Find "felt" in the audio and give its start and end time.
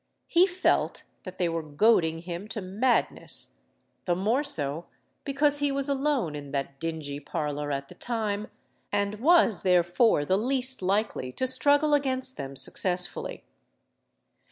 0.47-1.03